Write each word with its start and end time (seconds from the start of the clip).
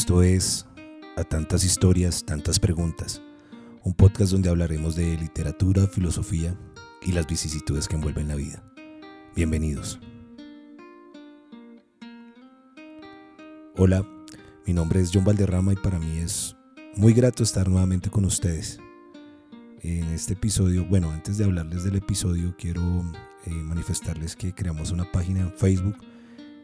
Esto 0.00 0.22
es 0.22 0.66
A 1.18 1.24
tantas 1.24 1.62
historias, 1.62 2.24
tantas 2.24 2.58
preguntas, 2.58 3.20
un 3.84 3.92
podcast 3.92 4.32
donde 4.32 4.48
hablaremos 4.48 4.96
de 4.96 5.18
literatura, 5.18 5.86
filosofía 5.88 6.58
y 7.02 7.12
las 7.12 7.26
vicisitudes 7.26 7.86
que 7.86 7.96
envuelven 7.96 8.26
la 8.26 8.34
vida. 8.34 8.64
Bienvenidos. 9.36 10.00
Hola, 13.76 14.02
mi 14.66 14.72
nombre 14.72 15.02
es 15.02 15.10
John 15.12 15.26
Valderrama 15.26 15.74
y 15.74 15.76
para 15.76 15.98
mí 15.98 16.16
es 16.16 16.56
muy 16.96 17.12
grato 17.12 17.42
estar 17.42 17.68
nuevamente 17.68 18.08
con 18.08 18.24
ustedes. 18.24 18.80
En 19.82 20.04
este 20.04 20.32
episodio, 20.32 20.86
bueno, 20.86 21.10
antes 21.10 21.36
de 21.36 21.44
hablarles 21.44 21.84
del 21.84 21.96
episodio, 21.96 22.54
quiero 22.58 22.80
eh, 23.44 23.50
manifestarles 23.50 24.34
que 24.34 24.54
creamos 24.54 24.92
una 24.92 25.12
página 25.12 25.40
en 25.40 25.52
Facebook 25.52 25.98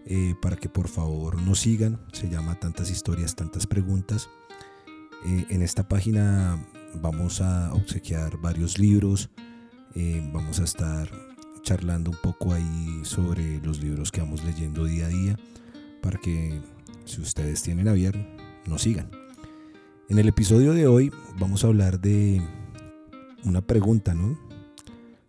eh, 0.07 0.37
para 0.41 0.57
que 0.57 0.69
por 0.69 0.89
favor 0.89 1.41
nos 1.43 1.61
sigan. 1.61 2.01
Se 2.13 2.29
llama 2.29 2.55
Tantas 2.61 2.91
historias, 2.91 3.35
tantas 3.35 3.67
preguntas. 3.67 4.31
Eh, 5.25 5.47
en 5.51 5.63
esta 5.63 5.89
página 5.89 6.65
vamos 6.95 7.41
a 7.41 7.75
obsequiar 7.75 8.39
varios 8.39 8.79
libros. 8.79 9.31
Eh, 9.95 10.23
vamos 10.33 10.61
a 10.61 10.65
estar 10.65 11.11
charlando 11.63 12.13
un 12.13 12.19
poco 12.23 12.53
ahí 12.53 13.01
sobre 13.03 13.61
los 13.63 13.81
libros 13.81 14.13
que 14.13 14.21
vamos 14.21 14.45
leyendo 14.45 14.85
día 14.85 15.07
a 15.07 15.09
día 15.09 15.37
para 16.01 16.19
que 16.19 16.61
si 17.05 17.21
ustedes 17.21 17.63
tienen 17.63 17.89
a 17.89 17.93
bien 17.93 18.37
nos 18.67 18.83
sigan. 18.83 19.11
En 20.09 20.21
el 20.21 20.29
episodio 20.29 20.73
de 20.73 20.87
hoy 20.87 21.11
vamos 21.41 21.65
a 21.65 21.67
hablar 21.67 22.01
de 22.01 22.41
una 23.43 23.61
pregunta, 23.61 24.15
¿no? 24.15 24.39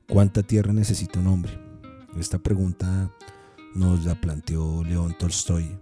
¿Cuánta 0.08 0.44
tierra 0.44 0.72
necesita 0.74 1.20
un 1.20 1.28
hombre? 1.28 1.60
Esta 2.20 2.38
pregunta 2.38 3.12
nos 3.76 4.06
la 4.06 4.16
planteó 4.16 4.84
León 4.84 5.16
Tolstoy 5.18 5.78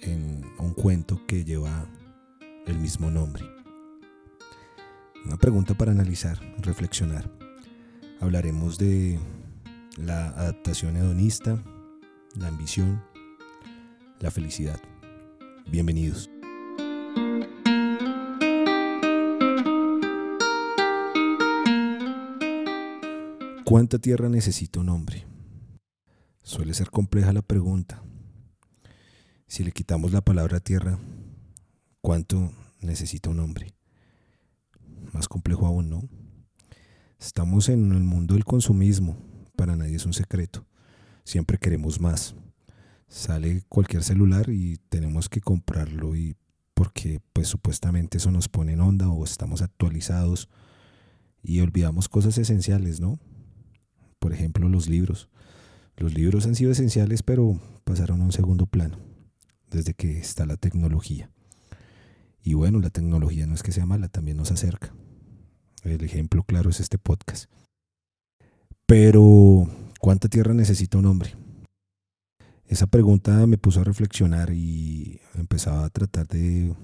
en 0.00 0.44
un 0.58 0.72
cuento 0.74 1.20
que 1.26 1.44
lleva 1.44 1.86
el 2.66 2.78
mismo 2.78 3.10
nombre. 3.10 3.44
Una 5.24 5.36
pregunta 5.36 5.74
para 5.74 5.92
analizar, 5.92 6.38
reflexionar. 6.58 7.30
Hablaremos 8.20 8.78
de 8.78 9.18
la 9.96 10.28
adaptación 10.28 10.96
hedonista, 10.96 11.62
la 12.36 12.48
ambición, 12.48 13.02
la 14.20 14.30
felicidad. 14.30 14.80
Bienvenidos. 15.66 16.30
¿Cuánta 23.64 23.98
tierra 23.98 24.28
necesita 24.28 24.80
un 24.80 24.90
hombre? 24.90 25.33
Suele 26.44 26.74
ser 26.74 26.90
compleja 26.90 27.32
la 27.32 27.40
pregunta. 27.40 28.02
Si 29.46 29.64
le 29.64 29.72
quitamos 29.72 30.12
la 30.12 30.20
palabra 30.20 30.60
tierra, 30.60 30.98
¿cuánto 32.02 32.52
necesita 32.82 33.30
un 33.30 33.40
hombre? 33.40 33.74
Más 35.14 35.26
complejo 35.26 35.66
aún, 35.66 35.88
¿no? 35.88 36.06
Estamos 37.18 37.70
en 37.70 37.90
el 37.92 38.02
mundo 38.02 38.34
del 38.34 38.44
consumismo, 38.44 39.16
para 39.56 39.74
nadie 39.74 39.96
es 39.96 40.04
un 40.04 40.12
secreto. 40.12 40.66
Siempre 41.24 41.56
queremos 41.56 41.98
más. 41.98 42.34
Sale 43.08 43.62
cualquier 43.70 44.04
celular 44.04 44.50
y 44.50 44.76
tenemos 44.90 45.30
que 45.30 45.40
comprarlo 45.40 46.14
y 46.14 46.36
porque 46.74 47.22
pues 47.32 47.48
supuestamente 47.48 48.18
eso 48.18 48.30
nos 48.30 48.50
pone 48.50 48.74
en 48.74 48.82
onda 48.82 49.08
o 49.08 49.24
estamos 49.24 49.62
actualizados 49.62 50.50
y 51.42 51.60
olvidamos 51.60 52.10
cosas 52.10 52.36
esenciales, 52.36 53.00
¿no? 53.00 53.18
Por 54.18 54.34
ejemplo, 54.34 54.68
los 54.68 54.90
libros. 54.90 55.30
Los 55.96 56.14
libros 56.14 56.46
han 56.46 56.54
sido 56.54 56.72
esenciales, 56.72 57.22
pero 57.22 57.60
pasaron 57.84 58.20
a 58.20 58.24
un 58.24 58.32
segundo 58.32 58.66
plano 58.66 58.98
desde 59.70 59.94
que 59.94 60.18
está 60.18 60.46
la 60.46 60.56
tecnología. 60.56 61.30
Y 62.42 62.54
bueno, 62.54 62.80
la 62.80 62.90
tecnología 62.90 63.46
no 63.46 63.54
es 63.54 63.62
que 63.62 63.72
sea 63.72 63.86
mala, 63.86 64.08
también 64.08 64.36
nos 64.36 64.50
acerca. 64.50 64.94
El 65.82 66.02
ejemplo 66.04 66.42
claro 66.42 66.70
es 66.70 66.80
este 66.80 66.98
podcast. 66.98 67.50
Pero, 68.86 69.68
¿cuánta 69.98 70.28
tierra 70.28 70.52
necesita 70.52 70.98
un 70.98 71.06
hombre? 71.06 71.34
Esa 72.66 72.86
pregunta 72.86 73.46
me 73.46 73.58
puso 73.58 73.80
a 73.80 73.84
reflexionar 73.84 74.52
y 74.52 75.20
empezaba 75.34 75.84
a 75.84 75.90
tratar 75.90 76.26
de 76.28 76.74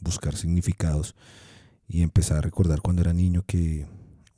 buscar 0.00 0.36
significados 0.36 1.14
y 1.88 2.02
empezar 2.02 2.38
a 2.38 2.42
recordar 2.42 2.80
cuando 2.80 3.02
era 3.02 3.12
niño 3.12 3.44
que 3.46 3.86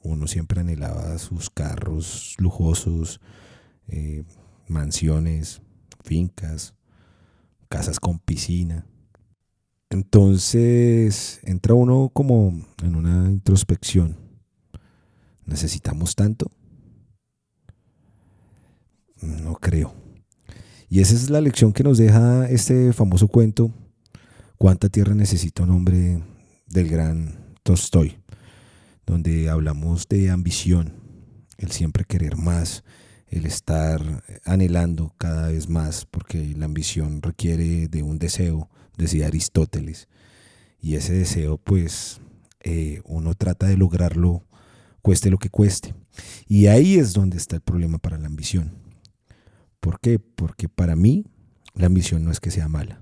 uno 0.01 0.27
siempre 0.27 0.61
anhelaba 0.61 1.19
sus 1.19 1.51
carros 1.51 2.35
lujosos, 2.39 3.21
eh, 3.89 4.25
mansiones, 4.67 5.61
fincas, 6.05 6.75
casas 7.69 8.01
con 8.01 8.19
piscina. 8.19 8.87
Entonces 9.91 11.41
entra 11.45 11.75
uno 11.75 12.11
como 12.13 12.67
en 12.83 12.95
una 12.95 13.31
introspección. 13.31 14.17
¿Necesitamos 15.45 16.15
tanto? 16.15 16.51
No 19.23 19.55
creo. 19.55 19.95
Y 20.91 21.01
esa 21.01 21.15
es 21.15 21.31
la 21.31 21.41
lección 21.41 21.73
que 21.73 21.83
nos 21.83 21.99
deja 21.99 22.49
este 22.49 22.93
famoso 22.93 23.29
cuento, 23.29 23.73
¿Cuánta 24.59 24.89
tierra 24.89 25.15
necesita 25.15 25.63
un 25.63 25.71
hombre 25.71 26.21
del 26.67 26.89
gran 26.89 27.55
Tolstoy? 27.63 28.19
Donde 29.07 29.49
hablamos 29.49 30.09
de 30.09 30.31
ambición, 30.31 30.95
el 31.59 31.71
siempre 31.71 32.05
querer 32.05 32.37
más, 32.37 32.83
el 33.31 33.47
estar 33.47 34.25
anhelando 34.45 35.15
cada 35.19 35.49
vez 35.49 35.69
más, 35.69 36.07
porque 36.07 36.55
la 36.57 36.65
ambición 36.65 37.23
requiere 37.23 37.89
de 37.89 38.03
un 38.03 38.19
deseo, 38.19 38.71
decía 38.97 39.27
Aristóteles, 39.27 40.09
y 40.81 40.95
ese 40.95 41.13
deseo 41.13 41.59
pues 41.59 42.21
eh, 42.61 43.01
uno 43.05 43.35
trata 43.35 43.67
de 43.67 43.77
lograrlo 43.77 44.45
cueste 45.09 45.31
lo 45.31 45.39
que 45.39 45.49
cueste. 45.49 45.95
Y 46.47 46.67
ahí 46.67 46.99
es 46.99 47.15
donde 47.15 47.39
está 47.39 47.57
el 47.57 47.63
problema 47.63 47.97
para 47.97 48.19
la 48.19 48.27
ambición. 48.27 48.75
¿Por 49.81 50.01
qué? 50.01 50.19
Porque 50.19 50.69
para 50.69 50.97
mí 50.97 51.25
la 51.75 51.87
ambición 51.87 52.25
no 52.25 52.31
es 52.31 52.41
que 52.41 52.51
sea 52.51 52.69
mala, 52.69 53.01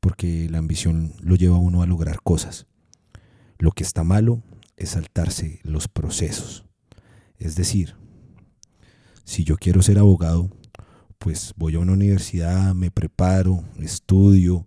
porque 0.00 0.48
la 0.48 0.56
ambición 0.56 1.12
lo 1.20 1.34
lleva 1.34 1.56
a 1.56 1.60
uno 1.60 1.82
a 1.82 1.86
lograr 1.86 2.22
cosas. 2.22 2.66
Lo 3.58 3.72
que 3.72 3.82
está 3.82 4.04
malo 4.04 4.42
es 4.78 4.90
saltarse 4.90 5.60
los 5.64 5.86
procesos. 5.86 6.64
Es 7.36 7.56
decir, 7.56 7.94
si 9.28 9.44
yo 9.44 9.58
quiero 9.58 9.82
ser 9.82 9.98
abogado, 9.98 10.48
pues 11.18 11.52
voy 11.58 11.74
a 11.74 11.80
una 11.80 11.92
universidad, 11.92 12.74
me 12.74 12.90
preparo, 12.90 13.62
estudio 13.78 14.66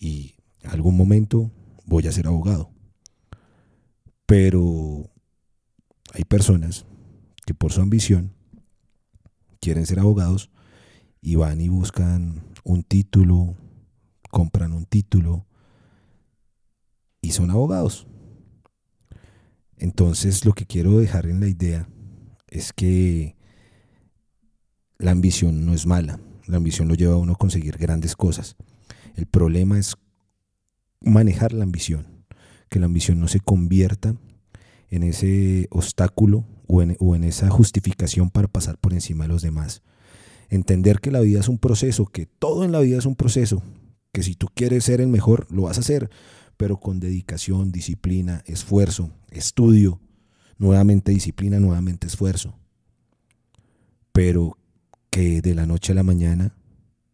y 0.00 0.34
algún 0.64 0.96
momento 0.96 1.52
voy 1.86 2.08
a 2.08 2.12
ser 2.12 2.26
abogado. 2.26 2.72
Pero 4.26 5.12
hay 6.12 6.24
personas 6.24 6.86
que 7.46 7.54
por 7.54 7.70
su 7.70 7.82
ambición 7.82 8.34
quieren 9.60 9.86
ser 9.86 10.00
abogados 10.00 10.50
y 11.22 11.36
van 11.36 11.60
y 11.60 11.68
buscan 11.68 12.42
un 12.64 12.82
título, 12.82 13.54
compran 14.28 14.72
un 14.72 14.86
título 14.86 15.46
y 17.22 17.30
son 17.30 17.52
abogados. 17.52 18.08
Entonces 19.76 20.44
lo 20.44 20.52
que 20.52 20.66
quiero 20.66 20.98
dejar 20.98 21.26
en 21.26 21.38
la 21.38 21.46
idea 21.46 21.88
es 22.48 22.72
que 22.72 23.36
la 24.98 25.10
ambición 25.10 25.64
no 25.66 25.74
es 25.74 25.86
mala, 25.86 26.20
la 26.46 26.56
ambición 26.56 26.88
lo 26.88 26.94
lleva 26.94 27.14
a 27.14 27.18
uno 27.18 27.32
a 27.32 27.38
conseguir 27.38 27.76
grandes 27.78 28.16
cosas. 28.16 28.56
El 29.16 29.26
problema 29.26 29.78
es 29.78 29.96
manejar 31.00 31.52
la 31.52 31.64
ambición, 31.64 32.06
que 32.68 32.80
la 32.80 32.86
ambición 32.86 33.20
no 33.20 33.28
se 33.28 33.40
convierta 33.40 34.16
en 34.90 35.02
ese 35.02 35.68
obstáculo 35.70 36.44
o 36.66 36.82
en, 36.82 37.24
esa 37.24 37.50
justificación 37.50 38.30
para 38.30 38.48
pasar 38.48 38.78
por 38.78 38.92
encima 38.92 39.24
de 39.24 39.28
los 39.28 39.42
demás. 39.42 39.82
Entender 40.48 41.00
que 41.00 41.10
la 41.10 41.20
vida 41.20 41.40
es 41.40 41.48
un 41.48 41.58
proceso, 41.58 42.06
que 42.06 42.26
todo 42.26 42.64
en 42.64 42.72
la 42.72 42.80
vida 42.80 42.98
es 42.98 43.06
un 43.06 43.16
proceso, 43.16 43.62
que 44.12 44.22
si 44.22 44.34
tú 44.34 44.48
quieres 44.54 44.84
ser 44.84 45.00
el 45.00 45.08
mejor, 45.08 45.46
lo 45.50 45.62
vas 45.62 45.78
a 45.78 45.80
hacer, 45.80 46.10
pero 46.56 46.78
con 46.78 47.00
dedicación, 47.00 47.72
disciplina, 47.72 48.42
esfuerzo, 48.46 49.10
estudio, 49.30 50.00
nuevamente 50.58 51.12
disciplina, 51.12 51.58
nuevamente 51.58 52.06
esfuerzo. 52.06 52.54
Pero 54.12 54.56
que 55.14 55.40
de 55.42 55.54
la 55.54 55.64
noche 55.64 55.92
a 55.92 55.94
la 55.94 56.02
mañana 56.02 56.56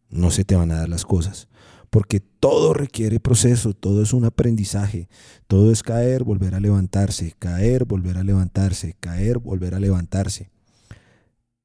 no 0.09 0.31
se 0.31 0.47
te 0.47 0.57
van 0.57 0.71
a 0.71 0.77
dar 0.77 0.89
las 0.89 1.05
cosas. 1.05 1.49
Porque 1.91 2.19
todo 2.19 2.73
requiere 2.73 3.21
proceso, 3.21 3.75
todo 3.75 4.03
es 4.03 4.15
un 4.15 4.25
aprendizaje, 4.25 5.11
todo 5.47 5.71
es 5.71 5.83
caer, 5.83 6.25
volver 6.25 6.55
a 6.55 6.61
levantarse, 6.61 7.35
caer, 7.39 7.85
volver 7.85 8.17
a 8.17 8.25
levantarse, 8.25 8.97
caer, 9.01 9.39
volver 9.39 9.75
a 9.75 9.81
levantarse. 9.81 10.51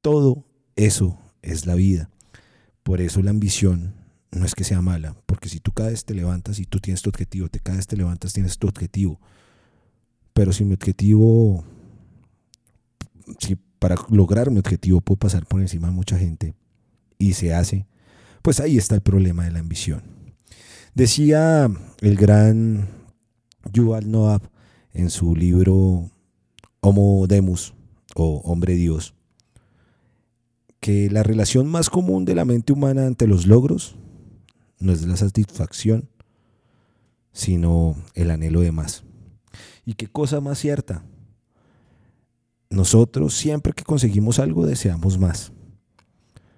Todo 0.02 0.44
eso 0.74 1.18
es 1.40 1.64
la 1.64 1.74
vida. 1.74 2.10
Por 2.82 3.00
eso 3.00 3.22
la 3.22 3.30
ambición 3.30 3.94
no 4.30 4.44
es 4.44 4.54
que 4.54 4.64
sea 4.64 4.82
mala, 4.82 5.16
porque 5.24 5.48
si 5.48 5.58
tú 5.58 5.72
caes 5.72 6.04
te 6.04 6.12
levantas 6.12 6.58
y 6.58 6.66
tú 6.66 6.80
tienes 6.80 7.00
tu 7.00 7.08
objetivo, 7.08 7.48
te 7.48 7.60
caes, 7.60 7.86
te 7.86 7.96
levantas, 7.96 8.34
tienes 8.34 8.58
tu 8.58 8.68
objetivo. 8.68 9.18
Pero 10.34 10.52
si 10.52 10.66
mi 10.66 10.74
objetivo, 10.74 11.64
si 13.38 13.56
para 13.78 13.96
lograr 14.10 14.50
mi 14.50 14.58
objetivo 14.58 15.00
puedo 15.00 15.18
pasar 15.18 15.46
por 15.46 15.60
encima 15.60 15.88
de 15.88 15.94
mucha 15.94 16.18
gente 16.18 16.54
y 17.18 17.34
se 17.34 17.54
hace, 17.54 17.86
pues 18.42 18.60
ahí 18.60 18.78
está 18.78 18.94
el 18.94 19.00
problema 19.00 19.44
de 19.44 19.52
la 19.52 19.60
ambición. 19.60 20.02
Decía 20.94 21.70
el 22.00 22.16
gran 22.16 22.88
Yuval 23.72 24.10
Noah 24.10 24.40
en 24.92 25.10
su 25.10 25.34
libro 25.36 26.10
Homo 26.80 27.26
Demus 27.26 27.74
o 28.14 28.40
Hombre 28.44 28.74
Dios, 28.74 29.14
que 30.80 31.10
la 31.10 31.22
relación 31.22 31.66
más 31.66 31.90
común 31.90 32.24
de 32.24 32.34
la 32.34 32.44
mente 32.44 32.72
humana 32.72 33.06
ante 33.06 33.26
los 33.26 33.46
logros 33.46 33.96
no 34.78 34.92
es 34.92 35.06
la 35.06 35.16
satisfacción, 35.16 36.08
sino 37.32 37.96
el 38.14 38.30
anhelo 38.30 38.60
de 38.60 38.72
más. 38.72 39.04
¿Y 39.84 39.94
qué 39.94 40.06
cosa 40.06 40.40
más 40.40 40.58
cierta? 40.58 41.04
Nosotros 42.70 43.34
siempre 43.34 43.72
que 43.72 43.84
conseguimos 43.84 44.38
algo 44.38 44.66
deseamos 44.66 45.18
más. 45.18 45.52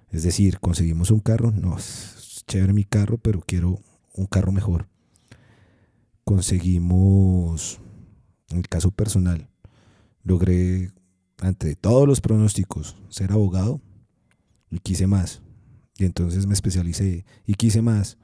Es 0.09 0.23
decir, 0.23 0.59
conseguimos 0.59 1.11
un 1.11 1.19
carro, 1.19 1.51
no, 1.51 1.77
es 1.77 2.43
chévere 2.47 2.73
mi 2.73 2.83
carro, 2.83 3.17
pero 3.19 3.41
quiero 3.45 3.79
un 4.13 4.25
carro 4.25 4.51
mejor. 4.51 4.87
Conseguimos, 6.23 7.79
en 8.49 8.57
el 8.57 8.67
caso 8.67 8.91
personal, 8.91 9.49
logré, 10.23 10.91
ante 11.37 11.75
todos 11.75 12.07
los 12.07 12.21
pronósticos, 12.21 12.95
ser 13.09 13.31
abogado 13.31 13.81
y 14.69 14.79
quise 14.79 15.07
más. 15.07 15.41
Y 15.97 16.05
entonces 16.05 16.47
me 16.47 16.53
especialicé 16.53 17.25
y 17.45 17.53
quise 17.53 17.81
más. 17.81 18.17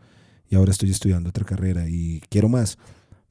Y 0.50 0.56
ahora 0.56 0.72
estoy 0.72 0.92
estudiando 0.92 1.30
otra 1.30 1.46
carrera 1.46 1.88
y 1.90 2.22
quiero 2.30 2.50
más. 2.50 2.78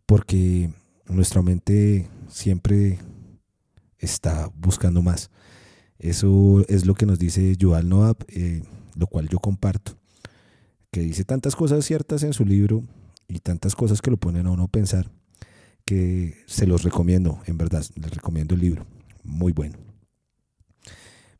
Porque 0.06 0.72
nuestra 1.08 1.42
mente 1.42 2.08
siempre 2.28 2.98
está 4.04 4.50
buscando 4.54 5.02
más. 5.02 5.30
Eso 5.98 6.64
es 6.68 6.86
lo 6.86 6.94
que 6.94 7.06
nos 7.06 7.18
dice 7.18 7.56
Yuval 7.56 7.88
Noah, 7.88 8.16
eh, 8.28 8.62
lo 8.96 9.06
cual 9.06 9.28
yo 9.28 9.38
comparto. 9.38 9.96
Que 10.90 11.00
dice 11.00 11.24
tantas 11.24 11.56
cosas 11.56 11.84
ciertas 11.84 12.22
en 12.22 12.32
su 12.32 12.44
libro 12.44 12.84
y 13.28 13.40
tantas 13.40 13.74
cosas 13.74 14.02
que 14.02 14.10
lo 14.10 14.16
ponen 14.16 14.46
a 14.46 14.50
uno 14.50 14.64
a 14.64 14.68
pensar 14.68 15.10
que 15.84 16.34
se 16.46 16.66
los 16.66 16.82
recomiendo, 16.82 17.40
en 17.46 17.58
verdad, 17.58 17.84
les 17.96 18.10
recomiendo 18.10 18.54
el 18.54 18.60
libro. 18.60 18.86
Muy 19.22 19.52
bueno. 19.52 19.78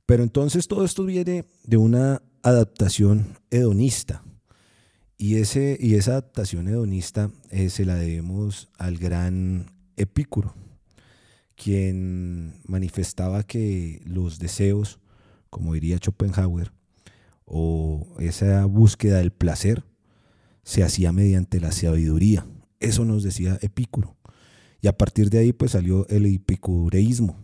Pero 0.06 0.22
entonces 0.22 0.69
todo 0.69 0.84
esto 0.84 1.05
viene 1.05 1.46
de 1.64 1.76
una 1.76 2.22
adaptación 2.43 3.38
hedonista. 3.50 4.22
Y, 5.17 5.37
ese, 5.37 5.78
y 5.81 5.94
esa 5.94 6.12
adaptación 6.12 6.69
hedonista 6.69 7.31
eh, 7.50 7.70
se 7.70 7.84
la 7.84 7.94
debemos 7.94 8.69
al 8.78 8.99
gran 8.99 9.70
Epicuro, 9.96 10.55
quien 11.56 12.55
manifestaba 12.67 13.43
que 13.43 14.01
los 14.05 14.39
deseos, 14.39 14.99
como 15.51 15.75
diría 15.75 15.99
Schopenhauer, 15.99 16.73
o 17.45 18.06
esa 18.19 18.65
búsqueda 18.65 19.19
del 19.19 19.31
placer, 19.31 19.85
se 20.62 20.83
hacía 20.83 21.12
mediante 21.12 21.61
la 21.61 21.73
sabiduría. 21.73 22.47
Eso 22.81 23.05
nos 23.05 23.23
decía 23.23 23.59
Epicuro. 23.61 24.17
Y 24.81 24.89
a 24.89 24.97
partir 24.97 25.31
de 25.31 25.39
ahí 25.39 25.53
pues 25.53 25.73
salió 25.73 26.06
el 26.09 26.27
epicureísmo, 26.27 27.39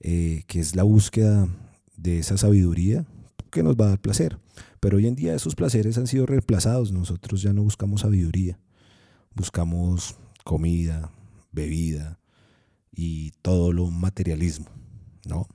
eh, 0.00 0.42
que 0.46 0.60
es 0.60 0.76
la 0.76 0.82
búsqueda 0.82 1.48
de 1.96 2.18
esa 2.18 2.36
sabiduría 2.36 3.06
que 3.50 3.62
nos 3.62 3.76
va 3.76 3.86
a 3.86 3.88
dar 3.90 4.00
placer. 4.00 4.38
Pero 4.80 4.98
hoy 4.98 5.06
en 5.06 5.14
día 5.14 5.34
esos 5.34 5.54
placeres 5.54 5.96
han 5.96 6.06
sido 6.06 6.26
reemplazados. 6.26 6.92
Nosotros 6.92 7.42
ya 7.42 7.52
no 7.52 7.62
buscamos 7.62 8.02
sabiduría, 8.02 8.58
buscamos 9.34 10.16
comida, 10.44 11.10
bebida 11.52 12.18
y 12.94 13.32
todo 13.42 13.72
lo 13.72 13.90
materialismo, 13.90 14.66
¿no? 15.26 15.46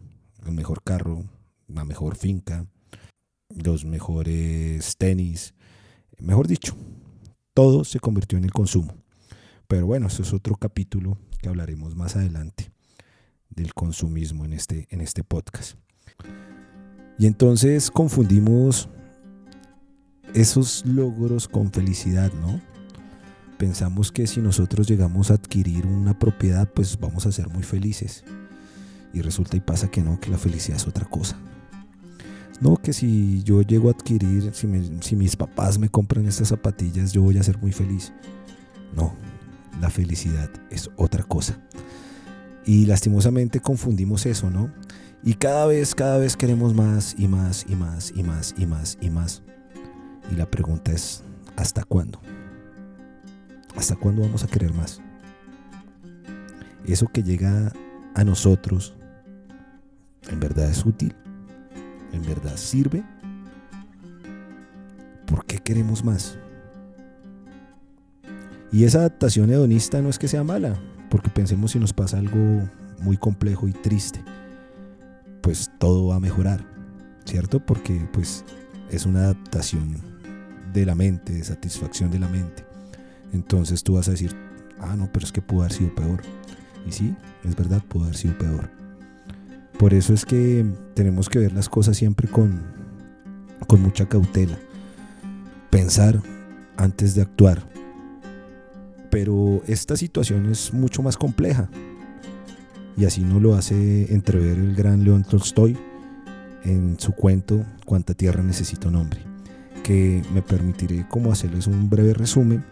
El 0.46 0.54
mejor 0.54 0.84
carro, 0.84 1.24
la 1.68 1.86
mejor 1.86 2.16
finca, 2.16 2.66
los 3.50 3.86
mejores 3.86 4.98
tenis, 4.98 5.54
mejor 6.20 6.48
dicho, 6.48 6.76
todo 7.54 7.84
se 7.84 8.00
convirtió 8.00 8.38
en 8.38 8.46
el 8.46 8.52
consumo. 8.52 8.94
Pero 9.68 9.86
bueno, 9.86 10.08
eso 10.08 10.24
es 10.24 10.34
otro 10.34 10.56
capítulo 10.56 11.18
que 11.42 11.50
hablaremos 11.50 11.96
más 11.96 12.16
adelante 12.16 12.72
del 13.50 13.74
consumismo 13.74 14.46
en 14.46 14.54
este, 14.54 14.88
en 14.90 15.02
este 15.02 15.24
podcast. 15.24 15.78
Y 17.18 17.28
entonces 17.28 17.92
confundimos 17.92 18.90
esos 20.34 20.86
logros 20.86 21.48
con 21.48 21.72
felicidad, 21.72 22.32
¿no? 22.34 22.62
Pensamos 23.60 24.14
que 24.14 24.26
si 24.26 24.40
nosotros 24.40 24.88
llegamos 24.88 25.32
a 25.32 25.34
adquirir 25.34 25.86
una 25.86 26.18
propiedad, 26.18 26.66
pues 26.74 26.98
vamos 26.98 27.26
a 27.26 27.32
ser 27.34 27.50
muy 27.50 27.62
felices. 27.62 28.24
Y 29.14 29.22
resulta 29.22 29.58
y 29.58 29.60
pasa 29.60 29.92
que 29.92 30.02
no, 30.02 30.18
que 30.18 30.30
la 30.30 30.38
felicidad 30.38 30.78
es 30.78 30.88
otra 30.88 31.06
cosa. 31.06 31.38
No, 32.62 32.78
que 32.78 32.94
si 32.94 33.44
yo 33.44 33.62
llego 33.62 33.90
a 33.90 33.92
adquirir, 33.92 34.54
si, 34.54 35.16
mis 35.18 35.36
papás 35.36 35.78
me 35.78 35.90
compran 35.90 36.26
estas 36.26 36.48
zapatillas, 36.48 37.12
yo 37.12 37.22
voy 37.22 37.38
a 37.38 37.44
ser 37.44 37.58
muy 37.58 37.74
feliz. 37.74 38.14
No, 38.96 39.14
la 39.82 39.90
felicidad 39.90 40.50
es 40.70 40.90
otra 40.96 41.24
cosa. 41.24 41.60
Y 42.66 42.86
lastimosamente 42.86 43.60
confundimos 43.60 44.26
eso, 44.26 44.50
¿no? 44.50 44.72
Y 45.22 45.34
cada 45.34 45.66
vez, 45.66 45.96
cada 45.96 46.18
vez 46.18 46.38
queremos 46.38 46.74
más 46.74 47.14
y 47.18 47.28
más 47.28 47.66
y 47.68 47.76
más 47.76 48.14
y 48.16 48.24
más 48.24 48.56
y 48.58 48.66
más 48.66 48.98
y 49.02 49.10
más. 49.10 49.42
Y 50.32 50.36
la 50.36 50.50
pregunta 50.50 50.94
es, 50.94 51.24
¿hasta 51.58 51.84
cuándo? 51.84 52.22
¿Hasta 53.80 53.96
cuándo 53.96 54.24
vamos 54.24 54.44
a 54.44 54.48
querer 54.48 54.74
más? 54.74 55.00
Eso 56.86 57.08
que 57.08 57.24
llega 57.24 57.72
a 58.14 58.26
nosotros, 58.26 58.94
¿en 60.30 60.38
verdad 60.42 60.70
es 60.70 60.86
útil? 60.86 61.16
¿En 62.12 62.22
verdad 62.24 62.58
sirve? 62.58 63.06
¿Por 65.26 65.46
qué 65.46 65.60
queremos 65.60 66.04
más? 66.04 66.38
Y 68.70 68.84
esa 68.84 69.00
adaptación 69.00 69.50
hedonista 69.50 70.02
no 70.02 70.10
es 70.10 70.20
que 70.20 70.28
sea 70.28 70.44
mala, 70.44 70.78
porque 71.10 71.30
pensemos 71.30 71.72
si 71.72 71.80
nos 71.80 71.94
pasa 71.94 72.18
algo 72.18 72.70
muy 73.00 73.16
complejo 73.16 73.70
y 73.70 73.72
triste 73.72 74.22
pues 75.42 75.72
todo 75.80 76.08
va 76.08 76.18
a 76.18 76.20
mejorar, 76.20 76.66
¿cierto? 77.24 77.66
Porque 77.66 78.06
pues 78.12 78.44
es 78.92 79.06
una 79.06 79.22
adaptación 79.22 79.96
de 80.74 80.86
la 80.86 80.96
mente, 80.96 81.32
de 81.32 81.46
satisfacción 81.46 82.12
de 82.12 82.20
la 82.20 82.28
mente. 82.28 82.69
Entonces 83.34 83.84
tú 83.84 83.96
vas 83.96 84.08
a 84.08 84.12
decir, 84.12 84.36
ah, 84.80 84.96
no, 84.96 85.10
pero 85.12 85.26
es 85.26 85.32
que 85.32 85.42
pudo 85.42 85.62
haber 85.62 85.74
sido 85.74 85.94
peor. 85.96 86.22
Y 86.88 86.92
sí, 86.92 87.16
es 87.44 87.56
verdad, 87.56 87.84
pudo 87.88 88.04
haber 88.04 88.16
sido 88.16 88.38
peor. 88.38 88.70
Por 89.78 89.94
eso 89.94 90.14
es 90.14 90.26
que 90.26 90.66
tenemos 90.94 91.30
que 91.30 91.40
ver 91.40 91.54
las 91.54 91.70
cosas 91.70 91.98
siempre 91.98 92.28
con, 92.28 92.62
con 93.68 93.82
mucha 93.82 94.08
cautela. 94.08 94.58
Pensar 95.70 96.22
antes 96.78 97.16
de 97.16 97.22
actuar. 97.22 97.70
Pero 99.10 99.62
esta 99.68 99.96
situación 99.96 100.48
es 100.48 100.74
mucho 100.74 101.02
más 101.02 101.18
compleja 101.18 101.70
y 102.96 103.06
así 103.06 103.24
nos 103.24 103.42
lo 103.42 103.56
hace 103.56 104.14
entrever 104.14 104.58
el 104.58 104.76
gran 104.76 105.04
León 105.04 105.24
Tolstoy 105.24 105.78
en 106.64 107.00
su 107.00 107.14
cuento 107.14 107.66
Cuánta 107.86 108.14
tierra 108.14 108.44
necesita 108.44 108.88
un 108.88 108.98
hombre, 108.98 109.22
que 109.82 110.22
me 110.32 110.44
permitiré 110.44 111.08
como 111.08 111.32
hacerles 111.32 111.66
un 111.66 111.90
breve 111.90 112.14
resumen 112.14 112.64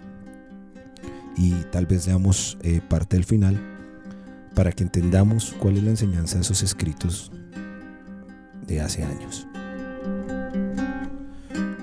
y 1.37 1.51
tal 1.71 1.85
vez 1.85 2.07
leamos 2.07 2.57
eh, 2.61 2.81
parte 2.87 3.15
del 3.15 3.25
final 3.25 3.59
para 4.55 4.71
que 4.71 4.83
entendamos 4.83 5.55
cuál 5.59 5.77
es 5.77 5.83
la 5.83 5.91
enseñanza 5.91 6.35
de 6.35 6.41
esos 6.41 6.63
escritos 6.63 7.31
de 8.65 8.81
hace 8.81 9.03
años. 9.03 9.47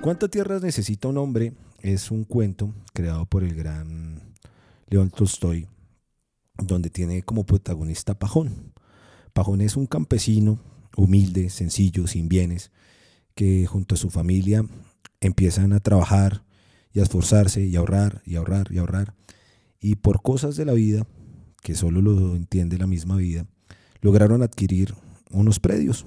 ¿Cuánta 0.00 0.28
tierra 0.28 0.58
necesita 0.58 1.08
un 1.08 1.18
hombre? 1.18 1.54
Es 1.80 2.11
un 2.11 2.25
cuento 2.25 2.75
creado 2.92 3.26
por 3.26 3.44
el 3.44 3.54
gran 3.54 4.34
León 4.88 5.11
Tolstoy 5.11 5.68
donde 6.58 6.90
tiene 6.90 7.23
como 7.23 7.44
protagonista 7.44 8.18
Pajón. 8.18 8.73
Pajón 9.32 9.61
es 9.61 9.76
un 9.76 9.87
campesino 9.87 10.58
humilde, 10.96 11.50
sencillo, 11.50 12.06
sin 12.06 12.28
bienes, 12.28 12.70
que 13.34 13.66
junto 13.66 13.94
a 13.94 13.99
su 13.99 14.11
familia 14.11 14.64
empiezan 15.20 15.73
a 15.73 15.80
trabajar 15.80 16.44
y 16.92 17.00
a 17.00 17.02
esforzarse 17.02 17.64
y 17.64 17.75
a 17.76 17.80
ahorrar 17.80 18.23
y 18.25 18.37
ahorrar 18.37 18.70
y 18.70 18.78
ahorrar. 18.78 19.14
Y 19.84 19.96
por 19.96 20.22
cosas 20.22 20.56
de 20.56 20.64
la 20.64 20.72
vida, 20.72 21.06
que 21.60 21.74
solo 21.74 22.00
lo 22.00 22.36
entiende 22.36 22.78
la 22.78 22.86
misma 22.86 23.16
vida, 23.16 23.46
lograron 24.00 24.40
adquirir 24.40 24.94
unos 25.30 25.60
predios 25.60 26.06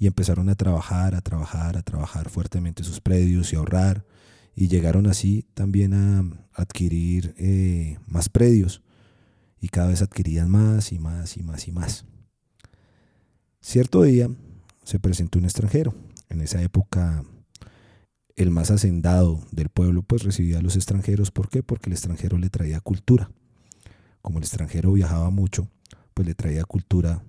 y 0.00 0.08
empezaron 0.08 0.48
a 0.48 0.56
trabajar, 0.56 1.14
a 1.14 1.20
trabajar, 1.20 1.76
a 1.76 1.82
trabajar 1.82 2.28
fuertemente 2.28 2.82
sus 2.82 3.00
predios 3.00 3.52
y 3.52 3.56
ahorrar 3.56 4.04
y 4.56 4.66
llegaron 4.66 5.06
así 5.06 5.46
también 5.54 5.94
a 5.94 6.24
adquirir 6.54 7.36
eh, 7.38 7.98
más 8.08 8.28
predios 8.28 8.82
y 9.60 9.68
cada 9.68 9.86
vez 9.86 10.02
adquirían 10.02 10.50
más 10.50 10.90
y 10.90 10.98
más 10.98 11.36
y 11.36 11.44
más 11.44 11.68
y 11.68 11.70
más. 11.70 12.04
Cierto 13.60 14.02
día 14.02 14.28
se 14.82 14.98
presentó 14.98 15.38
un 15.38 15.44
extranjero. 15.44 15.94
En 16.28 16.40
esa 16.40 16.60
época 16.60 17.22
el 18.36 18.50
más 18.50 18.70
hacendado 18.70 19.40
del 19.50 19.68
pueblo 19.68 20.02
pues 20.02 20.22
recibía 20.22 20.58
a 20.58 20.62
los 20.62 20.76
extranjeros. 20.76 21.30
¿Por 21.30 21.48
qué? 21.48 21.62
Porque 21.62 21.90
el 21.90 21.94
extranjero 21.94 22.38
le 22.38 22.50
traía 22.50 22.80
cultura. 22.80 23.30
Como 24.20 24.38
el 24.38 24.44
extranjero 24.44 24.92
viajaba 24.92 25.30
mucho, 25.30 25.68
pues 26.14 26.26
le 26.26 26.34
traía 26.34 26.64
cultura 26.64 27.24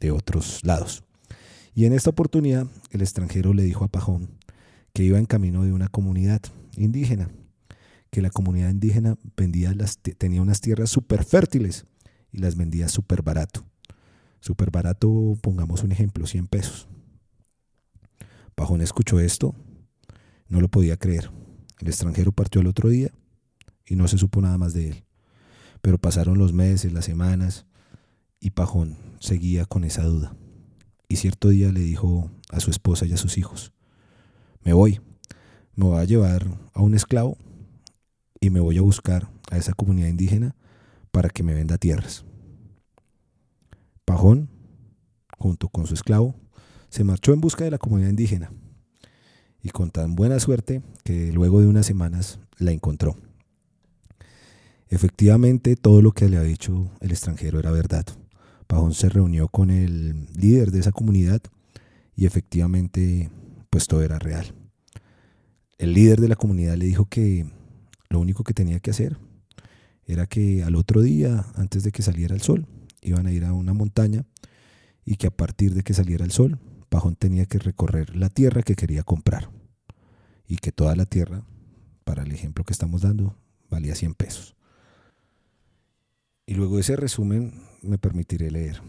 de 0.00 0.10
otros 0.10 0.64
lados. 0.64 1.04
Y 1.74 1.84
en 1.84 1.92
esta 1.92 2.10
oportunidad 2.10 2.66
el 2.90 3.02
extranjero 3.02 3.54
le 3.54 3.62
dijo 3.62 3.84
a 3.84 3.88
Pajón 3.88 4.30
que 4.92 5.04
iba 5.04 5.18
en 5.18 5.26
camino 5.26 5.64
de 5.64 5.72
una 5.72 5.88
comunidad 5.88 6.40
indígena 6.76 7.30
que 8.10 8.22
la 8.22 8.30
comunidad 8.30 8.70
indígena 8.70 9.16
vendía 9.36 9.74
las, 9.74 9.98
tenía 9.98 10.42
unas 10.42 10.60
tierras 10.60 10.90
súper 10.90 11.24
fértiles 11.24 11.84
y 12.32 12.38
las 12.38 12.56
vendía 12.56 12.88
súper 12.88 13.22
barato. 13.22 13.64
Súper 14.40 14.70
barato, 14.70 15.36
pongamos 15.40 15.82
un 15.82 15.92
ejemplo, 15.92 16.26
100 16.26 16.46
pesos. 16.46 16.88
Pajón 18.54 18.80
escuchó 18.80 19.20
esto, 19.20 19.54
no 20.48 20.60
lo 20.60 20.68
podía 20.68 20.96
creer. 20.96 21.30
El 21.78 21.88
extranjero 21.88 22.32
partió 22.32 22.60
el 22.60 22.66
otro 22.66 22.88
día 22.88 23.10
y 23.86 23.96
no 23.96 24.08
se 24.08 24.18
supo 24.18 24.40
nada 24.40 24.58
más 24.58 24.72
de 24.72 24.90
él. 24.90 25.04
Pero 25.80 25.98
pasaron 25.98 26.38
los 26.38 26.52
meses, 26.52 26.92
las 26.92 27.04
semanas, 27.04 27.66
y 28.40 28.50
Pajón 28.50 28.96
seguía 29.20 29.64
con 29.64 29.84
esa 29.84 30.02
duda. 30.02 30.36
Y 31.08 31.16
cierto 31.16 31.48
día 31.48 31.72
le 31.72 31.80
dijo 31.80 32.30
a 32.50 32.60
su 32.60 32.70
esposa 32.70 33.06
y 33.06 33.12
a 33.12 33.16
sus 33.16 33.38
hijos, 33.38 33.72
me 34.62 34.72
voy, 34.72 35.00
me 35.74 35.84
voy 35.84 35.98
a 35.98 36.04
llevar 36.04 36.46
a 36.74 36.82
un 36.82 36.94
esclavo 36.94 37.38
y 38.40 38.50
me 38.50 38.60
voy 38.60 38.78
a 38.78 38.82
buscar 38.82 39.30
a 39.50 39.56
esa 39.56 39.72
comunidad 39.72 40.08
indígena 40.08 40.56
para 41.10 41.30
que 41.30 41.42
me 41.42 41.54
venda 41.54 41.78
tierras. 41.78 42.24
Pajón, 44.04 44.50
junto 45.38 45.68
con 45.68 45.86
su 45.86 45.94
esclavo, 45.94 46.34
se 46.88 47.04
marchó 47.04 47.32
en 47.32 47.40
busca 47.40 47.64
de 47.64 47.70
la 47.70 47.78
comunidad 47.78 48.10
indígena 48.10 48.50
y 49.62 49.70
con 49.70 49.90
tan 49.90 50.14
buena 50.14 50.38
suerte 50.40 50.82
que 51.04 51.32
luego 51.32 51.60
de 51.60 51.66
unas 51.66 51.86
semanas 51.86 52.38
la 52.58 52.72
encontró. 52.72 53.16
Efectivamente, 54.88 55.76
todo 55.76 56.00
lo 56.00 56.12
que 56.12 56.28
le 56.28 56.38
había 56.38 56.48
dicho 56.48 56.90
el 57.00 57.10
extranjero 57.10 57.58
era 57.58 57.70
verdad. 57.70 58.06
Pajón 58.66 58.94
se 58.94 59.08
reunió 59.08 59.48
con 59.48 59.70
el 59.70 60.26
líder 60.34 60.70
de 60.70 60.80
esa 60.80 60.92
comunidad 60.92 61.42
y 62.16 62.26
efectivamente, 62.26 63.30
pues 63.70 63.86
todo 63.86 64.02
era 64.02 64.18
real. 64.18 64.54
El 65.78 65.92
líder 65.92 66.20
de 66.20 66.28
la 66.28 66.36
comunidad 66.36 66.76
le 66.76 66.86
dijo 66.86 67.06
que 67.06 67.46
lo 68.08 68.18
único 68.18 68.44
que 68.44 68.54
tenía 68.54 68.80
que 68.80 68.90
hacer 68.90 69.18
era 70.06 70.26
que 70.26 70.64
al 70.64 70.74
otro 70.74 71.02
día, 71.02 71.46
antes 71.54 71.84
de 71.84 71.92
que 71.92 72.02
saliera 72.02 72.34
el 72.34 72.40
sol, 72.40 72.66
iban 73.02 73.26
a 73.26 73.32
ir 73.32 73.44
a 73.44 73.52
una 73.52 73.74
montaña 73.74 74.24
y 75.04 75.16
que 75.16 75.26
a 75.26 75.30
partir 75.30 75.74
de 75.74 75.82
que 75.82 75.94
saliera 75.94 76.24
el 76.24 76.30
sol, 76.30 76.58
Pajón 76.88 77.16
tenía 77.16 77.46
que 77.46 77.58
recorrer 77.58 78.16
la 78.16 78.28
tierra 78.30 78.62
que 78.62 78.74
quería 78.74 79.02
comprar 79.02 79.50
y 80.46 80.56
que 80.56 80.72
toda 80.72 80.96
la 80.96 81.04
tierra, 81.04 81.42
para 82.04 82.22
el 82.22 82.32
ejemplo 82.32 82.64
que 82.64 82.72
estamos 82.72 83.02
dando, 83.02 83.36
valía 83.70 83.94
100 83.94 84.14
pesos. 84.14 84.56
Y 86.46 86.54
luego 86.54 86.78
ese 86.78 86.96
resumen 86.96 87.62
me 87.82 87.98
permitiré 87.98 88.50
leer. 88.50 88.80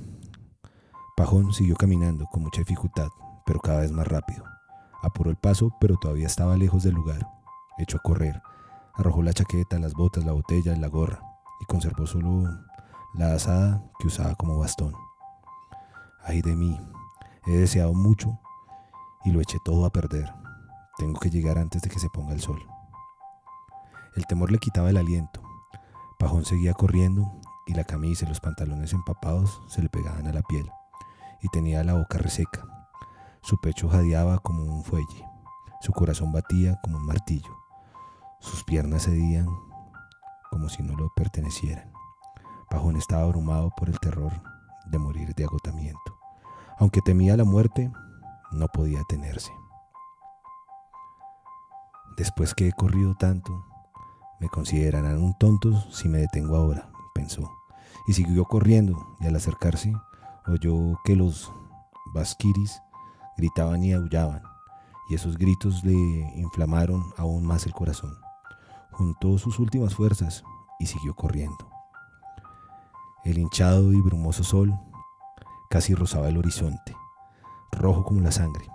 Pajón 1.18 1.52
siguió 1.52 1.76
caminando 1.76 2.26
con 2.28 2.44
mucha 2.44 2.62
dificultad, 2.62 3.10
pero 3.46 3.60
cada 3.60 3.82
vez 3.82 3.92
más 3.92 4.08
rápido. 4.08 4.46
Apuró 5.04 5.30
el 5.30 5.36
paso, 5.36 5.76
pero 5.82 5.98
todavía 5.98 6.28
estaba 6.28 6.56
lejos 6.56 6.84
del 6.84 6.96
lugar. 6.96 7.28
Echó 7.78 7.98
a 7.98 8.02
correr. 8.02 8.42
Arrojó 8.96 9.22
la 9.22 9.34
chaqueta, 9.34 9.80
las 9.80 9.94
botas, 9.94 10.24
la 10.24 10.32
botella 10.32 10.74
y 10.74 10.80
la 10.80 10.88
gorra, 10.88 11.22
y 11.62 11.66
conservó 11.66 12.08
solo 12.08 12.44
la 13.14 13.34
asada 13.34 13.84
que 14.00 14.08
usaba 14.08 14.36
como 14.36 14.58
bastón. 14.58 14.94
Ay 16.24 16.42
de 16.42 16.56
mí, 16.56 16.80
he 17.46 17.52
deseado 17.52 17.94
mucho 17.94 18.40
y 19.24 19.32
lo 19.32 19.42
eché 19.42 19.58
todo 19.64 19.86
a 19.86 19.92
perder. 19.92 20.34
Tengo 20.98 21.20
que 21.20 21.30
llegar 21.30 21.58
antes 21.58 21.82
de 21.82 21.90
que 21.90 22.00
se 22.00 22.10
ponga 22.10 22.34
el 22.34 22.42
sol. 22.42 22.62
El 24.16 24.26
temor 24.26 24.52
le 24.52 24.58
quitaba 24.58 24.90
el 24.90 24.98
aliento. 24.98 25.42
Pajón 26.18 26.46
seguía 26.46 26.74
corriendo 26.74 27.40
y 27.66 27.74
la 27.74 27.84
camisa 27.84 28.26
y 28.26 28.30
los 28.30 28.40
pantalones 28.40 28.94
empapados 28.94 29.62
se 29.68 29.82
le 29.82 29.90
pegaban 29.90 30.28
a 30.28 30.34
la 30.34 30.42
piel 30.42 30.70
y 31.42 31.48
tenía 31.50 31.84
la 31.84 31.94
boca 31.94 32.18
reseca. 32.18 32.66
Su 33.42 33.58
pecho 33.58 33.88
jadeaba 33.88 34.40
como 34.40 34.64
un 34.64 34.84
fuelle, 34.84 35.26
su 35.82 35.94
corazón 35.94 36.32
batía 36.32 36.80
como 36.84 36.98
un 36.98 37.06
martillo, 37.06 37.58
sus 38.40 38.64
piernas 38.64 39.06
cedían 39.06 39.48
como 40.50 40.68
si 40.68 40.84
no 40.84 40.96
lo 40.96 41.10
pertenecieran. 41.14 41.92
Pajón 42.70 42.98
estaba 42.98 43.24
abrumado 43.24 43.72
por 43.78 43.90
el 43.90 44.00
terror 44.00 44.34
de 44.88 44.98
morir 44.98 45.34
de 45.36 45.44
agotamiento. 45.44 46.09
Aunque 46.80 47.02
temía 47.02 47.38
la 47.38 47.44
muerte, 47.44 47.92
no 48.52 48.68
podía 48.68 49.04
tenerse. 49.08 49.52
Después 52.18 52.54
que 52.56 52.70
he 52.70 52.72
corrido 52.74 53.16
tanto, 53.16 53.66
me 54.40 54.50
considerarán 54.50 55.22
un 55.22 55.38
tonto 55.38 55.80
si 55.92 56.10
me 56.10 56.20
detengo 56.20 56.56
ahora, 56.56 56.90
pensó 57.14 57.52
y 58.08 58.14
siguió 58.14 58.46
corriendo 58.46 59.18
y 59.20 59.28
al 59.28 59.36
acercarse 59.36 59.94
oyó 60.48 60.98
que 61.04 61.16
los 61.16 61.52
basquiris 62.14 62.82
gritaban 63.38 63.84
y 63.84 63.94
aullaban 63.94 64.42
y 65.10 65.16
esos 65.16 65.38
gritos 65.38 65.84
le 65.84 65.94
inflamaron 65.94 67.04
aún 67.18 67.46
más 67.46 67.66
el 67.66 67.74
corazón. 67.74 68.18
Juntó 68.92 69.38
sus 69.38 69.60
últimas 69.60 69.96
fuerzas 69.96 70.44
y 70.80 70.86
siguió 70.86 71.16
corriendo. 71.16 71.70
El 73.26 73.38
hinchado 73.38 73.92
y 73.92 74.02
brumoso 74.02 74.44
sol 74.44 74.74
casi 75.70 75.94
rozaba 75.94 76.30
el 76.30 76.38
horizonte, 76.38 76.96
rojo 77.72 78.04
como 78.04 78.22
la 78.22 78.32
sangre. 78.32 78.66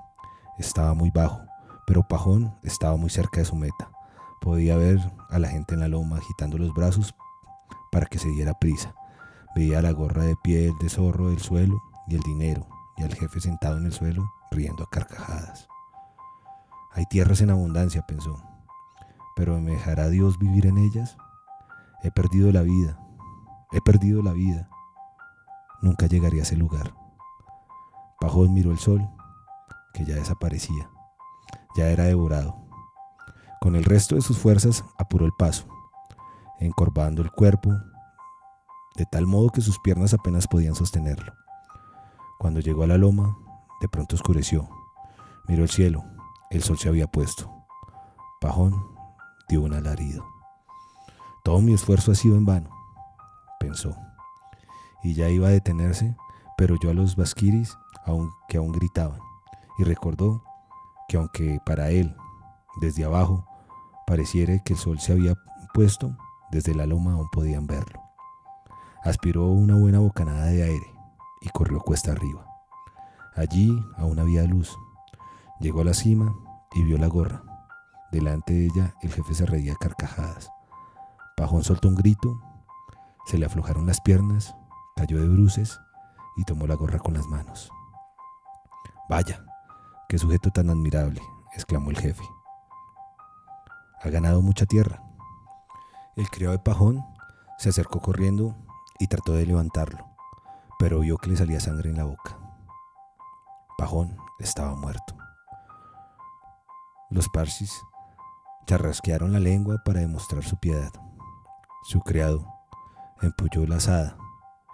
Estaba 0.59 0.95
muy 0.95 1.11
bajo, 1.11 1.41
pero 1.87 2.07
Pajón 2.07 2.55
estaba 2.63 2.97
muy 2.97 3.11
cerca 3.11 3.41
de 3.41 3.45
su 3.45 3.57
meta. 3.57 3.91
Podía 4.41 4.77
ver 4.77 5.01
a 5.29 5.39
la 5.39 5.49
gente 5.49 5.75
en 5.75 5.81
la 5.81 5.89
loma 5.89 6.19
agitando 6.19 6.57
los 6.57 6.73
brazos 6.73 7.15
para 7.91 8.07
que 8.07 8.19
se 8.19 8.29
diera 8.29 8.59
prisa. 8.59 8.95
Veía 9.57 9.83
la 9.83 9.91
gorra 9.91 10.23
de 10.23 10.37
piel 10.37 10.73
de 10.81 10.89
zorro 10.89 11.31
del 11.31 11.41
suelo 11.41 11.83
y 12.07 12.15
el 12.15 12.23
dinero, 12.23 12.67
y 12.97 13.03
al 13.03 13.15
jefe 13.15 13.41
sentado 13.41 13.79
en 13.79 13.87
el 13.87 13.93
suelo 13.93 14.33
riendo 14.51 14.85
a 14.85 14.91
carcajadas. 14.91 15.69
Hay 16.93 17.07
tierras 17.07 17.41
en 17.41 17.51
abundancia, 17.51 18.07
pensó, 18.07 18.41
pero 19.35 19.61
¿me 19.61 19.73
dejará 19.73 20.09
Dios 20.09 20.39
vivir 20.39 20.67
en 20.67 20.79
ellas? 20.79 21.17
He 22.05 22.13
perdido 22.13 22.53
la 22.53 22.63
vida, 22.63 22.99
he 23.73 23.81
perdido 23.81 24.23
la 24.23 24.33
vida. 24.33 24.69
Nunca 25.85 26.07
llegaría 26.07 26.41
a 26.41 26.45
ese 26.45 26.57
lugar. 26.57 26.95
Pajón 28.19 28.55
miró 28.55 28.71
el 28.71 28.79
sol, 28.79 29.07
que 29.93 30.07
ya 30.07 30.15
desaparecía, 30.15 30.89
ya 31.77 31.91
era 31.91 32.05
devorado. 32.05 32.57
Con 33.61 33.77
el 33.77 33.85
resto 33.85 34.15
de 34.15 34.23
sus 34.23 34.39
fuerzas 34.39 34.83
apuró 34.97 35.27
el 35.27 35.33
paso, 35.39 35.67
encorvando 36.59 37.21
el 37.21 37.31
cuerpo 37.31 37.71
de 38.97 39.05
tal 39.05 39.27
modo 39.27 39.51
que 39.51 39.61
sus 39.61 39.79
piernas 39.79 40.15
apenas 40.15 40.49
podían 40.49 40.75
sostenerlo. 40.75 41.35
Cuando 42.39 42.61
llegó 42.61 42.85
a 42.85 42.87
la 42.87 42.97
loma, 42.97 43.37
de 43.83 43.89
pronto 43.91 44.17
oscureció. 44.17 44.67
Miró 45.49 45.65
el 45.65 45.71
cielo, 45.71 46.03
el 46.49 46.63
sol 46.63 46.79
se 46.79 46.89
había 46.89 47.09
puesto. 47.09 47.53
Pajón 48.41 48.75
dio 49.51 49.61
un 49.61 49.75
alarido. 49.75 50.25
Todo 51.45 51.61
mi 51.61 51.75
esfuerzo 51.75 52.11
ha 52.11 52.15
sido 52.15 52.37
en 52.39 52.47
vano, 52.47 52.71
pensó. 53.61 53.95
Y 55.05 55.15
ya 55.15 55.29
iba 55.29 55.47
a 55.47 55.53
detenerse, 55.53 56.17
pero 56.57 56.77
yo 56.83 56.91
a 56.91 56.95
los 56.95 57.15
basquiris 57.15 57.79
aún, 58.05 58.33
que 58.49 58.57
aún 58.57 58.73
gritaban, 58.73 59.21
y 59.79 59.85
recordó 59.85 60.43
que 61.09 61.17
aunque 61.17 61.61
para 61.65 61.91
él, 61.91 62.17
desde 62.81 63.05
abajo, 63.05 63.47
pareciera 64.07 64.59
que 64.65 64.73
el 64.73 64.79
sol 64.79 64.99
se 64.99 65.13
había 65.13 65.35
puesto, 65.73 66.17
desde 66.51 66.75
la 66.75 66.87
loma 66.87 67.13
aún 67.13 67.29
podían 67.31 67.67
verlo. 67.67 68.01
Aspiró 69.03 69.47
una 69.47 69.77
buena 69.77 69.99
bocanada 69.99 70.47
de 70.47 70.63
aire 70.63 70.95
y 71.43 71.51
corrió 71.51 71.81
cuesta 71.81 72.13
arriba. 72.13 72.47
Allí 73.37 73.85
aún 73.97 74.19
había 74.19 74.45
luz. 74.45 74.75
Llegó 75.61 75.83
a 75.83 75.85
la 75.85 75.95
cima 75.95 76.35
y 76.73 76.83
vio 76.85 76.97
la 76.97 77.09
gorra. 77.09 77.43
Delante 78.13 78.55
de 78.55 78.67
ella 78.67 78.95
el 79.03 79.13
jefe 79.13 79.35
se 79.35 79.45
reía 79.45 79.73
a 79.75 79.77
carcajadas. 79.77 80.51
Pajón 81.37 81.65
soltó 81.65 81.89
un 81.89 81.97
grito, 81.97 82.41
se 83.27 83.39
le 83.39 83.47
aflojaron 83.47 83.87
las 83.87 84.01
piernas, 84.01 84.55
cayó 84.95 85.21
de 85.21 85.29
bruces 85.29 85.81
y 86.37 86.45
tomó 86.45 86.67
la 86.67 86.75
gorra 86.75 86.99
con 86.99 87.15
las 87.15 87.27
manos. 87.27 87.71
Vaya, 89.09 89.45
qué 90.09 90.19
sujeto 90.19 90.51
tan 90.51 90.71
admirable, 90.71 91.21
exclamó 91.55 91.91
el 91.91 91.99
jefe. 91.99 92.25
Ha 94.03 94.09
ganado 94.09 94.41
mucha 94.43 94.67
tierra. 94.67 95.03
El 96.17 96.29
criado 96.29 96.53
de 96.53 96.63
Pajón 96.63 97.05
se 97.59 97.71
acercó 97.71 98.01
corriendo 98.01 98.55
y 98.99 99.09
trató 99.09 99.33
de 99.33 99.47
levantarlo, 99.47 100.07
pero 100.79 101.01
vio 101.01 101.19
que 101.19 101.31
le 101.31 101.37
salía 101.37 101.61
sangre 101.61 101.91
en 101.91 101.97
la 101.97 102.05
boca. 102.05 102.39
Pajón 103.77 104.17
estaba 104.39 104.75
muerto. 104.75 105.17
Los 107.11 107.29
parsis 107.29 107.83
charrasquearon 108.67 109.33
la 109.33 109.41
lengua 109.41 109.83
para 109.85 110.01
demostrar 110.01 110.43
su 110.45 110.57
piedad. 110.57 110.93
Su 111.83 112.01
criado 112.01 112.47
empulló 113.21 113.67
la 113.67 113.77
asada 113.77 114.17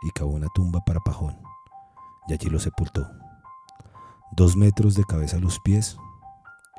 y 0.02 0.11
cavó 0.11 0.33
una 0.33 0.49
tumba 0.54 0.80
para 0.85 1.00
Pajón, 1.00 1.40
y 2.28 2.33
allí 2.33 2.49
lo 2.49 2.59
sepultó. 2.59 3.09
Dos 4.33 4.57
metros 4.57 4.95
de 4.95 5.04
cabeza 5.04 5.37
a 5.37 5.40
los 5.40 5.61
pies 5.61 5.97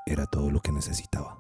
era 0.06 0.26
todo 0.26 0.52
lo 0.52 0.62
que 0.62 0.72
necesitaba. 0.72 1.38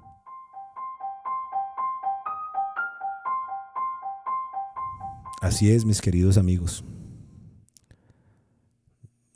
Así 5.42 5.72
es, 5.72 5.86
mis 5.86 6.02
queridos 6.02 6.38
amigos. 6.38 6.84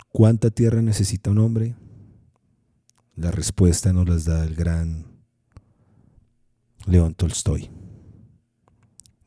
¿Cuánta 0.09 0.51
tierra 0.51 0.81
necesita 0.81 1.31
un 1.31 1.39
hombre? 1.39 1.75
La 3.15 3.31
respuesta 3.31 3.91
nos 3.91 4.07
las 4.07 4.25
da 4.25 4.43
el 4.43 4.55
gran 4.55 5.07
León 6.85 7.15
Tolstoy. 7.15 7.71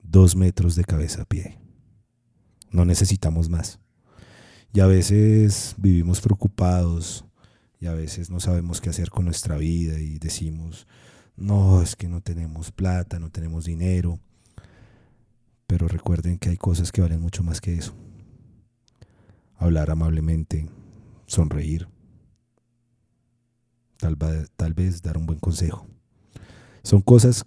dos 0.02 0.36
metros 0.36 0.76
de 0.76 0.84
cabeza 0.84 1.22
a 1.22 1.24
pie. 1.24 1.58
No 2.70 2.84
necesitamos 2.84 3.48
más. 3.48 3.80
Y 4.72 4.80
a 4.80 4.86
veces 4.86 5.74
vivimos 5.78 6.20
preocupados 6.20 7.24
y 7.80 7.86
a 7.86 7.92
veces 7.92 8.30
no 8.30 8.40
sabemos 8.40 8.80
qué 8.80 8.90
hacer 8.90 9.10
con 9.10 9.24
nuestra 9.24 9.56
vida 9.56 9.98
y 9.98 10.18
decimos, 10.18 10.86
no, 11.36 11.80
es 11.82 11.96
que 11.96 12.08
no 12.08 12.20
tenemos 12.20 12.72
plata, 12.72 13.18
no 13.18 13.30
tenemos 13.30 13.64
dinero. 13.64 14.18
Pero 15.66 15.86
recuerden 15.88 16.38
que 16.38 16.50
hay 16.50 16.56
cosas 16.56 16.92
que 16.92 17.00
valen 17.00 17.20
mucho 17.20 17.42
más 17.42 17.60
que 17.60 17.74
eso. 17.74 17.94
Hablar 19.56 19.90
amablemente, 19.90 20.68
sonreír, 21.26 21.88
tal, 23.98 24.16
tal 24.56 24.74
vez 24.74 25.02
dar 25.02 25.16
un 25.16 25.26
buen 25.26 25.38
consejo. 25.38 25.86
Son 26.82 27.02
cosas 27.02 27.44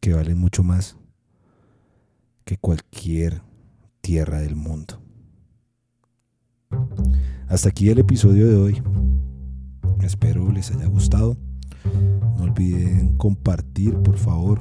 que 0.00 0.12
valen 0.12 0.38
mucho 0.38 0.62
más 0.62 0.96
que 2.44 2.56
cualquier 2.56 3.42
tierra 4.04 4.42
del 4.42 4.54
mundo. 4.54 5.00
Hasta 7.48 7.70
aquí 7.70 7.88
el 7.88 7.98
episodio 7.98 8.46
de 8.46 8.56
hoy. 8.56 8.82
Espero 10.02 10.52
les 10.52 10.70
haya 10.70 10.84
gustado. 10.84 11.38
No 12.36 12.42
olviden 12.42 13.16
compartir, 13.16 13.94
por 13.94 14.18
favor. 14.18 14.60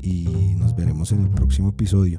Y 0.00 0.56
nos 0.58 0.74
veremos 0.74 1.12
en 1.12 1.22
el 1.22 1.28
próximo 1.28 1.68
episodio. 1.68 2.18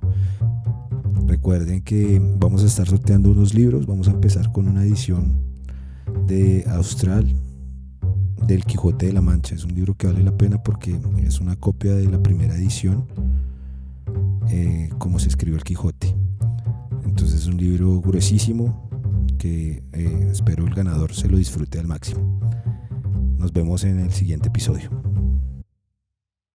Recuerden 1.28 1.82
que 1.82 2.22
vamos 2.40 2.64
a 2.64 2.68
estar 2.68 2.88
sorteando 2.88 3.30
unos 3.30 3.54
libros. 3.54 3.86
Vamos 3.86 4.08
a 4.08 4.12
empezar 4.12 4.50
con 4.54 4.70
una 4.70 4.84
edición 4.84 5.42
de 6.26 6.64
Austral 6.70 7.36
del 8.48 8.64
Quijote 8.64 9.08
de 9.08 9.14
la 9.14 9.22
Mancha. 9.22 9.56
Es 9.56 9.66
un 9.66 9.76
libro 9.76 9.96
que 9.96 10.08
vale 10.08 10.24
la 10.24 10.38
pena 10.38 10.64
porque 10.64 10.98
es 11.18 11.42
una 11.42 11.58
copia 11.58 11.94
de 11.96 12.10
la 12.10 12.24
primera 12.24 12.56
edición, 12.56 13.08
eh, 14.50 14.90
como 14.98 15.20
se 15.20 15.30
escribió 15.30 15.58
el 15.58 15.64
Quijote. 15.64 16.16
Entonces 17.06 17.42
es 17.42 17.48
un 17.48 17.58
libro 17.58 18.02
gruesísimo 18.02 18.90
que 19.38 19.84
eh, 19.94 20.30
espero 20.32 20.66
el 20.66 20.74
ganador 20.74 21.14
se 21.14 21.28
lo 21.28 21.38
disfrute 21.38 21.80
al 21.80 21.88
máximo. 21.88 22.40
Nos 23.38 23.52
vemos 23.52 23.84
en 23.84 24.00
el 24.00 24.12
siguiente 24.12 24.48
episodio. 24.48 24.90